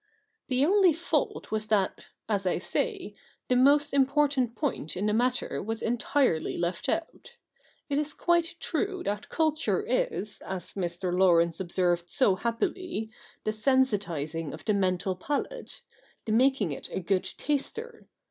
The 0.47 0.65
only 0.65 0.93
fault 0.93 1.51
was 1.51 1.67
that, 1.67 2.05
as 2.27 2.47
I 2.47 2.57
say, 2.57 3.13
the 3.49 3.55
most 3.55 3.93
important 3.93 4.55
point 4.55 4.97
in 4.97 5.05
the 5.05 5.13
matter 5.13 5.61
was 5.61 5.83
entirely 5.83 6.57
left 6.57 6.89
out. 6.89 7.37
It 7.87 7.99
is 7.99 8.15
quite 8.15 8.55
true 8.59 9.03
that 9.05 9.29
culture 9.29 9.83
is, 9.83 10.41
as 10.43 10.73
Mr. 10.73 11.15
Laurence 11.15 11.59
observed 11.59 12.09
so 12.09 12.33
happily, 12.33 13.11
the 13.43 13.51
sensitising 13.53 14.55
of 14.55 14.65
the 14.65 14.73
mental 14.73 15.15
palate— 15.15 15.83
the 16.25 16.31
making 16.31 16.71
it 16.71 16.89
a 16.89 16.99
good 16.99 17.31
taster. 17.37 18.07